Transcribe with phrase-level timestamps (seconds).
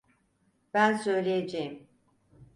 [0.73, 1.87] Ben söyleyeceğim.